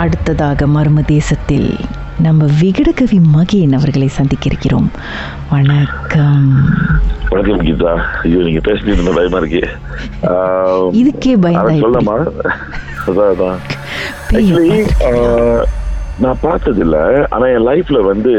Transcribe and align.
அடுத்ததாக 0.00 0.66
மர்ம 0.74 1.02
தேசத்தில் 1.14 1.68
நம்ம 2.24 2.46
விகடகவி 2.60 3.18
மகேன் 3.36 3.74
அவர்களை 3.78 4.08
சந்திக்க 4.16 4.44
இருக்கிறோம் 4.50 4.88
வணக்கம். 5.52 6.50
வணக்கம் 7.30 7.64
கீதா. 7.66 7.92
ஐயோ 8.22 8.42
நீங்க 8.46 8.62
பேசிட்டு 8.68 8.92
இருந்த 8.94 9.12
பயமா 9.18 9.40
இருக்கு. 9.42 9.62
இதுக்கே 11.00 11.34
எப்படி? 11.46 11.80
சொல்லலாமா 11.84 12.18
அதான் 13.08 13.58
நான் 16.24 16.42
பார்த்தது 16.44 16.80
இல்ல 16.84 16.98
ஆனா 17.34 17.46
என் 17.54 17.66
லைஃப்ல 17.70 17.98
வந்து 18.10 18.32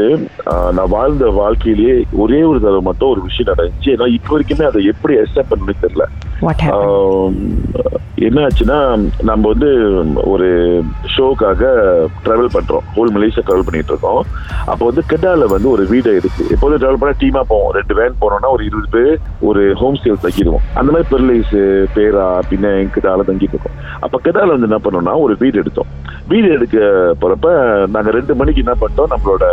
நான் 0.76 0.92
வாழ்ந்த 0.96 1.26
வாழ்க்கையிலேயே 1.40 1.94
ஒரே 2.22 2.40
ஒரு 2.50 2.58
தடவை 2.64 2.80
மட்டும் 2.88 3.12
ஒரு 3.14 3.20
விஷயம் 3.26 3.50
நடந்துச்சு. 3.50 3.92
ஏன்னா 3.94 4.08
இப்போ 4.16 4.32
வரைக்குமே 4.34 4.66
அதை 4.70 4.80
எப்படி 4.92 5.16
அக்செப்ட் 5.20 5.52
பண்ணணும்னு 5.52 5.84
தெரியல. 5.84 6.06
Um, 6.40 7.36
என்ன 8.26 8.38
ஆச்சுன்னா 8.46 8.76
நம்ம 9.28 9.42
வந்து 9.52 9.68
ஒரு 10.32 10.46
ஷோக்காக 11.14 11.62
ட்ராவல் 12.24 12.52
பண்றோம். 12.54 12.84
ஹோல் 12.94 13.12
மலேசியா 13.14 13.42
ட்ராவல் 13.44 13.66
பண்ணிட்டு 13.66 13.92
இருக்கோம் 13.92 14.20
அப்போ 14.70 14.82
வந்து 14.88 15.02
கெடால 15.10 15.46
வந்து 15.52 15.68
ஒரு 15.70 15.84
வீடு 15.92 16.14
இருக்கு 16.20 16.42
எப்போதும் 16.54 16.80
டிராவல் 16.82 17.00
பண்ணா 17.00 17.14
டீமா 17.20 17.42
போவோம். 17.52 17.72
ரெண்டு 17.78 17.94
வேன் 17.98 18.18
போனோம்னா 18.22 18.50
ஒரு 18.56 18.64
இருபது 18.68 18.88
பேர் 18.96 19.12
ஒரு 19.48 19.62
ஹோம் 19.80 19.98
ஸ்டே 19.98 20.16
தங்கிடுவோம். 20.24 20.64
அந்த 20.80 20.88
மாதிரி 20.92 21.08
பெர்லைஸ் 21.12 21.54
பேரா 21.96 22.26
பின்ன 22.50 22.72
கெடால 22.96 23.26
தங்கிட்டு 23.30 23.56
இருக்கோம் 23.56 23.78
அப்ப 24.06 24.20
கெடால 24.26 24.54
வந்து 24.54 24.68
என்ன 24.70 24.80
பண்ணோம்னா 24.86 25.14
ஒரு 25.24 25.36
வீடு 25.42 25.62
எடுத்தோம். 25.62 25.90
வீடு 26.32 26.48
எடுக்க 26.56 26.78
போறப்ப 27.20 27.50
நாங்க 27.94 28.10
ரெண்டு 28.18 28.32
மணிக்கு 28.40 28.64
என்ன 28.64 28.74
பண்ணிட்டோம் 28.80 29.12
நம்மளோட 29.12 29.44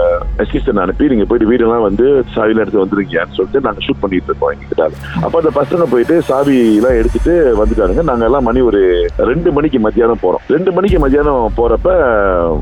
அசிஸ்டன் 0.43 0.83
அனுப்பி 0.85 1.11
நீங்க 1.11 1.27
போயிட்டு 1.27 1.51
வீடெல்லாம் 1.51 1.85
வந்து 1.89 2.07
சாவில 2.33 2.63
எடுத்து 2.63 2.83
வந்துருங்கன்னு 2.83 3.37
சொல்லிட்டு 3.37 3.65
நாங்க 3.67 3.81
ஷூட் 3.85 4.01
பண்ணிட்டு 4.01 4.29
இருக்கோம் 4.31 4.53
எங்க 4.55 4.65
கிட்டால 4.71 4.97
அப்ப 5.25 5.35
அந்த 5.41 5.53
பசங்க 5.61 5.85
போயிட்டு 5.93 6.17
சாவி 6.31 6.57
எல்லாம் 6.79 6.97
எடுத்துட்டு 6.99 7.33
வந்துட்டானுங்க. 7.61 8.03
நாங்க 8.09 8.25
எல்லாம் 8.29 8.47
மணி 8.49 8.59
ஒரு 8.69 8.81
ரெண்டு 9.31 9.49
மணிக்கு 9.57 9.79
மத்தியானம் 9.85 10.23
போறோம். 10.23 10.43
ரெண்டு 10.55 10.71
மணிக்கு 10.77 10.99
மத்தியானம் 11.03 11.57
போறப்ப 11.59 11.89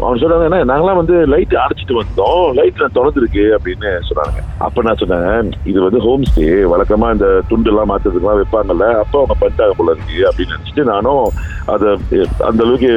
அவன் 0.06 0.22
சொல்றாங்க 0.24 0.50
என்ன 0.50 0.64
நாங்களாம் 0.72 1.02
வந்து 1.02 1.16
லைட் 1.34 1.56
அடைச்சிட்டு 1.64 2.00
வந்தோம். 2.02 2.46
லைட் 2.60 2.84
திறந்துருக்கு 2.98 3.46
அப்படின்னு 3.58 3.92
சொன்னாங்க 4.10 4.42
அப்ப 4.68 4.84
நான் 4.88 5.02
சொன்னேன் 5.04 5.52
இது 5.72 5.80
வந்து 5.88 6.02
ஹோம் 6.08 6.28
ஸ்டே 6.32 6.48
வழக்கமா 6.74 7.10
இந்த 7.16 7.30
துண்டு 7.52 7.72
எல்லாம் 7.74 7.92
மாத்துறதுக்குலாம் 7.94 8.40
வைப்பாங்கல்ல. 8.42 8.88
அப்போ 9.04 9.18
அவங்க 9.22 9.38
பண்ணிட்டாங்க 9.42 9.76
போல 9.80 9.96
இருக்கு 9.96 10.20
அப்படின்னு 10.30 10.56
நினைச்சிட்டு 10.56 10.86
நானும் 10.94 11.26
அதை 11.74 11.90
அந்த 12.50 12.60
அளவுக்கு 12.64 12.92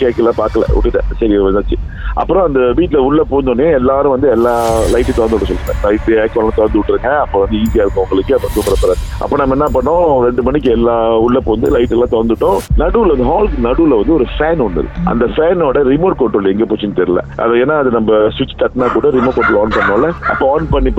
கேட்கல 0.00 0.30
பார்க்கல. 0.40 0.64
விட்டுட்டேன். 0.74 1.10
சரி 1.20 1.36
வந்தாச்சு. 1.48 1.76
அப்புறம் 2.20 2.44
அந்த 2.46 2.60
வீட்டில் 2.78 3.04
உள்ள 3.06 3.20
பூந்தோடனே 3.30 3.68
எல்லாரும் 3.78 4.14
வந்து 4.14 4.28
எல்லா 4.34 4.52
லைட்டும் 4.92 5.16
திறந்து 5.18 5.36
விட 5.36 5.46
சொல்லிட்டேன் 5.48 5.80
லைட் 5.84 6.10
ஏக்கோலாம் 6.24 6.56
திறந்து 6.58 6.78
விட்டுருங்க. 6.78 7.12
அப்போ 7.24 7.38
வந்து 7.44 7.56
ஈஸியாக 7.62 7.84
இருக்கும் 7.84 8.04
உங்களுக்கு. 8.04 8.34
அப்போ 8.36 8.48
சூப்பரா 8.56 8.96
அப்போ 9.24 9.34
நம்ம 9.40 9.56
என்ன 9.58 9.68
பண்ணோம் 9.76 10.04
ரெண்டு 10.26 10.43
மணிக்கு 10.48 10.68
எல்லா 10.76 10.96
உள்ள 11.26 11.38
போந்து 11.48 11.72
லைட் 11.74 11.94
எல்லாம் 11.96 12.12
திறந்துட்டோம். 12.14 12.58
நடுவுல 12.82 13.14
அந்த 13.16 13.26
ஹாலுக்கு 13.30 13.64
நடுவுல 13.68 13.98
வந்து 14.00 14.14
ஒரு 14.18 14.26
ஃபேன் 14.34 14.62
ஒன்று 14.66 14.80
இருக்கு. 14.82 15.02
அந்த 15.12 15.24
ஃபேனோட 15.34 15.78
ரிமோட் 15.92 16.18
கண்ட்ரோல் 16.20 16.50
எங்க 16.52 16.66
போச்சுன்னு 16.70 16.98
தெரியல. 17.00 17.22
அது 17.44 17.60
ஏன்னா 17.64 17.76
அது 17.82 17.90
நம்ம 17.98 18.20
சுவிட்ச் 18.36 18.56
தட்டினா 18.62 18.88
கூட 18.96 19.10
ரிமோட் 19.16 19.38
கண்ட்ரோல் 19.38 19.60
ஆன் 19.62 19.74
பண்ணோம்ல. 19.78 20.10
அப்போ 20.32 20.44
ஆன் 20.54 20.70
பண்ணி 20.74 20.92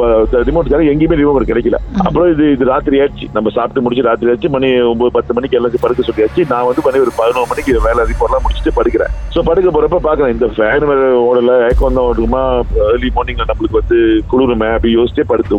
ரிமோட் 0.50 0.72
தர 0.74 0.84
எங்கேயுமே 0.94 1.20
ரிமோட் 1.22 1.50
கிடைக்கல. 1.52 1.80
அப்புறம் 2.06 2.30
இது 2.34 2.46
இது 2.56 2.70
ராத்திரி 2.74 3.00
ஆச்சு 3.06 3.28
நம்ம 3.38 3.54
சாப்பிட்டு 3.58 3.84
முடிச்சு 3.86 4.08
ராத்திரி 4.10 4.32
ஆச்சு 4.34 4.54
மணி 4.56 4.70
ஒன்பது 4.92 5.14
பத்து 5.18 5.38
மணிக்கு 5.40 5.60
எல்லாத்தையும் 5.60 5.86
படுக்க 5.86 6.10
சொல்லியாச்சு. 6.10 6.44
நான் 6.54 6.68
வந்து 6.70 6.86
மணி 6.88 7.04
ஒரு 7.06 7.14
பதினோரு 7.22 7.50
மணிக்கு 7.54 7.74
வேலை 7.88 8.08
ரிப்போர்ட்லாம் 8.12 8.46
முடிச்சுட்டு 8.46 8.76
படுக்கிறேன். 8.80 9.14
ஸோ 9.36 9.42
படுக்க 9.50 9.70
போறப்ப 9.78 10.02
பாக்குறேன் 10.08 10.36
இந்த 10.36 10.50
ஃபேன் 10.56 10.88
வேற 10.92 11.04
ஓடல. 11.30 11.54
ஏக்கம் 11.70 12.00
தான் 12.00 12.08
ஓடுமா? 12.12 12.44
ஏர்லி 12.92 13.12
மார்னிங்ல 13.18 13.50
நம்மளுக்கு 13.52 13.80
வந்து 13.82 14.00
குளிருமே 14.34 14.70
அப்படி 14.78 14.96
யோசிச்சே 15.00 15.28
படுத்து 15.34 15.54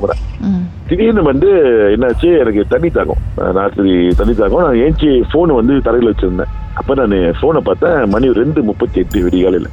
திடீர்னு 0.88 1.22
வந்து 1.22 1.48
என்னாச்சு? 1.94 2.28
எனக்கு 2.38 2.62
தண்ணி 2.68 2.90
தாக்கம் 2.90 3.22
ராத்திரி 3.58 3.92
தண்ணி 4.16 4.34
தாக்கம் 4.34 4.64
நான் 4.64 4.82
ஏஞ்சி 4.86 5.10
ஃபோன் 5.32 5.52
வந்து 5.54 5.74
தரையில் 5.86 6.12
வச்சிருந்தேன். 6.12 6.52
அப்ப 6.80 6.94
நான் 7.00 7.14
ஃபோனை 7.38 7.60
பார்த்தேன் 7.68 7.98
மணி 8.14 8.26
ரெண்டு 8.40 8.60
முப்பத்தி 8.68 8.98
எட்டு 9.02 9.22
விடிகாலையில் 9.26 9.68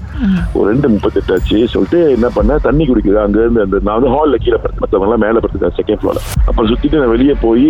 ஒரு 0.58 0.66
ரெண்டு 0.72 0.88
முப்பத்தெட்டு 0.94 1.34
ஆச்சு 1.36 1.58
சொல்லிட்டு 1.74 2.00
என்ன 2.16 2.28
பண்ணேன் 2.38 2.64
தண்ணி 2.68 2.84
குடிக்குது. 2.90 3.18
அங்க 3.26 3.40
இருந்து 3.44 3.64
அந்த 3.66 3.80
நான் 3.88 3.98
வந்து 3.98 4.14
ஹாலில் 4.16 4.44
கீழே 4.44 4.60
படுத்து 4.66 5.22
மேலே 5.26 5.42
படுத்துட்டேன் 5.44 5.78
செகண்ட் 5.80 6.02
ஃப்ளோர்ல 6.02 6.24
அப்புறம் 6.48 6.70
சுத்திட்டு 6.72 7.02
நான் 7.02 7.14
வெளியே 7.16 7.36
போய் 7.46 7.68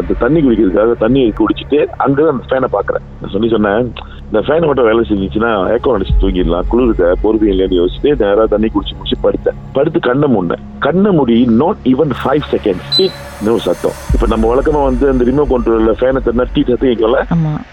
அந்த 0.00 0.18
தண்ணி 0.24 0.40
குடிக்கிறதுக்காக 0.46 0.98
தண்ணி 1.04 1.22
குடிச்சிட்டு 1.40 1.80
அங்க 2.06 2.28
அந்த 2.34 2.44
ஃபேனை 2.50 2.70
பாக்குறேன் 2.76 3.06
நான் 3.22 3.34
சொல்லி 3.36 3.50
சொன்னேன் 3.56 3.88
இந்த 4.28 4.40
ஃபேன் 4.46 4.66
மட்டும் 4.68 4.88
வேலை 4.88 5.02
செஞ்சுச்சுன்னா 5.08 5.50
ஏக்கம் 5.72 5.94
அடிச்சு 5.96 6.14
தூங்கிடலாம். 6.22 6.66
குளிருத 6.70 7.10
பொறுப்பு 7.24 7.46
இல்லைன்னு 7.52 7.78
யோசிச்சுட்டு 7.80 8.12
நேராக 8.22 8.46
தண்ணி 8.54 8.68
குடிச்சு 8.74 8.96
முடிச்சு 8.96 9.16
படுத்தேன். 9.24 9.58
படுத்து 9.76 9.98
கண்ணை 10.08 10.28
முன்னேன் 10.34 10.64
கண்ணை 10.86 11.10
முடி 11.18 11.36
நாட் 11.60 11.84
ஈவன் 11.92 12.14
ஃபைவ் 12.20 12.46
செகண்ட்ஸ் 12.54 12.98
இன்னும் 13.40 13.62
சத்தம். 13.68 13.96
இப்ப 14.14 14.26
நம்ம 14.32 14.48
வழக்கமா 14.52 14.82
வந்து 14.88 15.06
அந்த 15.12 15.24
ரிமோட் 15.30 15.52
கண்ட்ரோல்ல 15.52 15.94
ஃபேனை 16.00 16.22
தண்ணா 16.28 16.46
டீ 16.54 16.62
சத்தம் 16.70 16.90
கேட்கல 16.90 17.20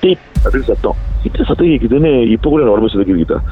டீ 0.03 0.11
அப்படின்னு 0.43 0.69
சத்தம். 0.71 0.92
கிட்ட 1.23 1.43
சத்தம் 1.43 1.69
கேட்குதுன்னு 1.69 2.09
இப்போ 2.33 2.47
கூட 2.49 2.61
எனக்கு 2.61 2.75
உடம்பு 2.75 2.91
சத்தம் 2.91 3.43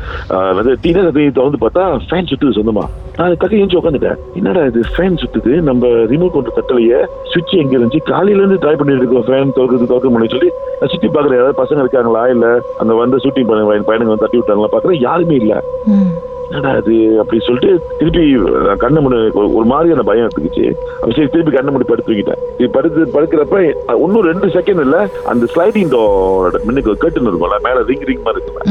அதாவது 0.49 0.71
தீனா 0.83 1.03
சத்தம் 1.03 1.37
திறந்து 1.37 1.59
பார்த்தா 1.61 1.83
ஃபேன் 2.07 2.29
சுத்துது 2.31 2.57
சொந்தமா 2.57 2.85
நான் 3.17 3.37
கக்க 3.37 3.61
ஏஞ்சி 3.61 3.79
உட்காந்துட்டேன் 3.79 4.19
என்னடா 4.35 4.63
இது 4.65 4.81
ஃபேன் 4.93 5.19
சுத்துது 5.21 5.53
நம்ம 5.69 5.91
ரிமோட் 6.11 6.35
கொண்டு 6.35 6.55
தட்டலையே 6.57 6.99
சுவிட்ச் 7.31 7.55
எங்க 7.61 7.73
இருந்துச்சு 7.77 8.01
காலையில 8.11 8.41
இருந்து 8.41 8.59
ட்ரை 8.63 8.75
பண்ணிட்டு 8.75 9.03
இருக்கோம் 9.03 9.27
ஃபேன் 9.29 9.55
திறக்கிறது 9.57 9.91
தோக்க 9.93 10.09
முடியும் 10.09 10.35
சொல்லி 10.35 10.51
சுத்தி 10.87 11.07
பாக்குறேன் 11.07 11.39
யாராவது 11.39 11.61
பசங்க 11.61 11.85
இருக்காங்களா 11.85 12.25
இல்ல 12.35 12.47
அங்க 12.79 12.95
வந்து 12.95 13.23
ஷூட்டிங் 13.25 13.49
பண்ண 13.51 13.87
பையனுக்கு 13.87 14.11
வந்து 14.11 14.25
தட்டி 14.25 14.39
விட்டாங்களா 14.39 14.73
பாக்குறேன் 14.75 15.01
யாருமே 15.01 15.37
இல்ல 15.43 15.55
என்னடா 16.51 16.71
அது 16.77 16.93
அப்படி 17.19 17.37
சொல்லிட்டு 17.39 17.69
திருப்பி 17.99 18.23
கண்ணை 18.77 19.01
முடி 19.01 19.17
ஒரு- 19.33 19.51
மாதிரி 19.53 19.69
மாதிரியான 19.71 20.03
பயம் 20.03 20.25
எடுத்துக்கிச்சு 20.25 20.65
அப்ப 20.95 21.11
சரி 21.11 21.27
திருப்பி 21.27 21.51
கண்ணை 21.51 21.71
முடி 21.71 21.85
படுத்துக்கிட்டேன் 21.85 22.41
இது 22.57 22.69
படுத்து 22.69 23.05
படுக்கிறப்ப 23.13 23.59
இன்னும் 24.01 24.25
ரெண்டு 24.25 24.47
செகண்ட் 24.55 24.81
இல்ல 24.81 24.97
அந்த 25.25 25.45
ஸ்லைடிங் 25.53 25.91
டோரோட 25.91 26.59
மின்னுக்கு 26.65 26.97
கட்டுன்னு 26.97 27.31
இருக்கும்ல 27.31 27.59
மேல 27.61 27.83
ரிங் 27.83 28.05
ரிங் 28.05 28.23
மாதிரி 28.23 28.39
இருக்குல்ல. 28.39 28.65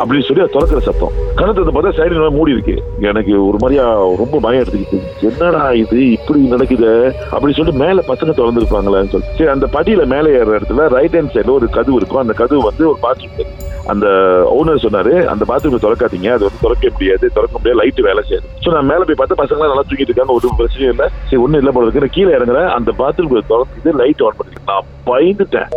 அப்படின்னு 0.00 0.26
சொல்லி 0.26 0.42
அது 0.44 0.54
திறக்கிற 0.54 0.80
சத்தம். 0.80 1.12
கணத்தை 1.38 1.74
பார்த்தா 1.76 1.92
சைடு 1.98 2.30
மூடி 2.36 2.54
இருக்கு. 2.56 2.74
எனக்கு 3.10 3.34
ஒரு 3.48 3.58
மாதிரியா 3.62 3.84
ரொம்ப 4.22 4.38
பயம் 4.46 4.62
எடுத்துக்கிட்டு 4.62 4.98
என்னடா 5.28 5.72
இது? 5.82 6.10
இப்படி 6.16 6.40
நடக்குது? 6.54 6.90
அப்படின்னு 7.32 7.56
சொல்லிட்டு 7.58 7.82
மேல 7.84 8.02
பசங்க 8.08 8.34
திறந்துருப்பாங்களேன்னு 8.40 9.12
சொல்லி. 9.14 9.30
சரி 9.38 9.50
அந்த 9.54 9.66
படியில 9.76 10.04
மேலே 10.14 10.30
ஏற 10.40 10.48
இடத்துல 10.58 10.88
ரைட் 10.96 11.16
ஹேண்ட் 11.18 11.34
சைடுல 11.36 11.56
ஒரு 11.60 11.68
கதவு 11.78 11.96
இருக்கும். 11.96 12.22
அந்த 12.24 12.32
கதவு 12.32 12.62
வந்து 12.68 12.84
ஒரு 12.92 12.98
பாத்ரூம் 13.06 13.54
அந்த 13.92 14.06
ஓனர் 14.58 14.84
சொன்னாரு 14.84 15.12
அந்த 15.32 15.44
பாத்ரூம் 15.48 15.84
திறக்காதீங்க. 15.84 16.30
அது 16.36 16.46
வந்து 16.46 16.62
திறக்க 16.64 16.88
முடியாது. 16.92 17.26
திறக்க 17.36 17.54
முடியாது. 17.58 17.80
லைட் 17.80 18.00
வேலை 18.00 18.22
செய்யாது. 18.28 18.48
ஸோ 18.64 18.72
நான் 18.72 18.90
மேல 18.92 19.04
போய் 19.04 19.20
பார்த்தா 19.20 19.40
பசங்க 19.42 19.70
நல்லா 19.72 19.84
தூங்கிட்டு 19.90 20.12
இருக்காங்க. 20.12 20.32
ஒரு 20.32 20.48
பிரச்சனையும் 20.58 20.94
இல்லை. 20.94 21.08
சரி 21.24 21.42
ஒன்றும் 21.42 21.60
இல்லை 21.60 21.72
போல 21.76 21.86
இருக்கு. 21.86 22.16
கீழே 22.16 22.32
இறங்குறேன். 22.38 22.68
அந்த 22.78 22.92
பாத்ரூம் 22.98 23.46
திறந்து 23.52 23.92
லைட் 24.02 24.24
ஆன் 24.28 24.38
பண்ணிருக்கேன் 24.40 24.70
நான் 24.72 24.90
பயந்துட்டேன். 25.10 25.70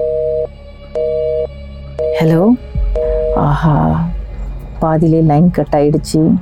ஹலோ 2.19 2.41
ஆஹா 3.35 4.05
பாதியிலே 4.79 5.21
லைன் 5.21 5.51
கட் 5.51 5.67
ஆயிடுச்சு. 5.71 6.39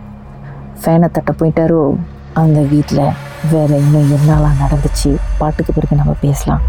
ஃபேனை 0.82 1.10
தட்ட 1.10 1.32
போயிட்டாரோ? 1.32 1.96
அந்த 2.34 2.60
வீட்டில் 2.60 3.12
வேற 3.52 3.78
இன்னும் 3.78 4.12
என்னலாம் 4.12 4.62
நடந்துச்சு? 4.62 5.16
பாட்டுக்கு 5.38 5.74
பிறகு 5.74 5.96
நம்ம 5.96 6.16
பேசலாம். 6.22 6.62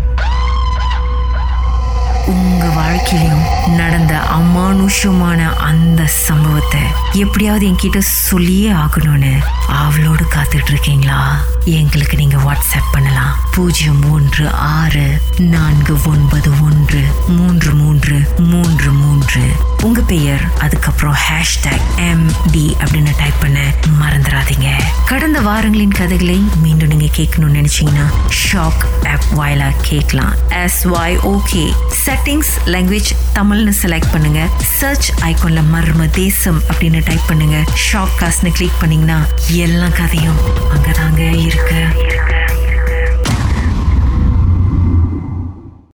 உங்க 2.26 2.64
வாழ்க்கையிலும் 2.74 3.44
நடந்த 3.76 4.07
அமானுஷமான 4.36 5.52
அந்த 5.54 6.06
சம்பவத்தை 6.06 6.80
எப்படியாவது 7.12 7.66
என்கிட்ட 7.66 7.98
சொல்லியே 7.98 8.70
ஆகணும்னு 8.70 9.32
அவளோடு 9.66 10.24
காத்துட்டு 10.24 10.70
இருக்கீங்களா 10.70 11.40
எங்களுக்கு 11.64 12.16
நீங்க 12.16 12.36
வாட்ஸ்அப் 12.36 12.92
பண்ணலாம். 12.92 13.38
பூஜ்ஜியம் 13.54 13.98
மூன்று 13.98 14.50
ஆறு 14.50 15.20
நான்கு 15.38 15.96
ஒன்பது 16.06 16.50
ஒன்று 16.62 17.02
மூன்று 17.28 17.72
மூன்று 17.74 18.18
மூன்று 18.36 18.90
மூன்று. 18.90 19.42
உங்க 19.82 20.00
பெயர் 20.00 20.40
அதுக்கப்புறம் 20.58 21.16
ஹேஷ்டேக் 21.28 21.86
எம் 21.96 22.30
டி 22.52 22.76
அப்படின்னு 22.84 23.12
டைப் 23.18 23.40
பண்ண 23.40 23.74
மறந்துடாதீங்க. 24.00 24.68
கடந்த 25.06 25.40
வாரங்களின் 25.40 25.92
கதைகளை 25.92 26.42
மீண்டும் 26.62 26.88
நீங்க 26.88 27.04
கேட்கணும்னு 27.04 27.58
நினைச்சீங்கன்னா 27.58 28.06
ஷாக் 28.42 29.08
ஆப் 29.08 29.28
வாயிலா 29.36 29.72
கேட்கலாம். 29.82 30.34
S 30.48 30.88
Y 30.88 31.18
okay 31.34 31.72
settings 32.06 32.52
language 32.64 33.10
தமிழ்னு 33.34 33.72
செலக்ட் 33.82 34.07
பண்ணுங்க. 34.12 34.48
சர்ச் 34.62 35.12
ஐகான்ல 35.20 35.62
மர்ம 35.72 36.10
தேசம் 36.10 36.62
அப்படின்னு 36.72 37.00
டைப் 37.04 37.26
பண்ணுங்க. 37.26 37.64
ஷாக் 37.92 38.16
காஸ்ட்னு 38.20 38.52
கிளிக் 38.52 38.80
பண்ணீங்கன்னா 38.80 39.26
எல்லா 39.50 39.88
கதையும் 39.88 40.38
அங்கதாங்க 40.74 41.40
இருக்கு. 41.40 41.82